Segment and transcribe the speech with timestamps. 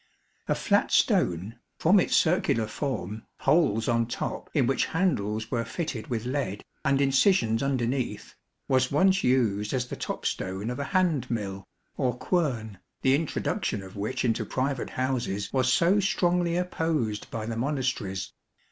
[0.47, 6.07] A flat stone (from its circular form, holes on top in which handles were fitted
[6.07, 8.33] with lead, and incisions under neath),
[8.67, 11.65] was once used as the top stone of a hand mill,
[11.97, 17.55] or quern, the introduction of which into private houses was so strongly opposed by the
[17.55, 18.33] Monasteries.